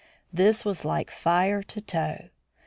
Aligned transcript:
This 0.33 0.65
was 0.65 0.83
like 0.83 1.11
fire 1.11 1.61
to 1.61 1.79
tow. 1.79 2.29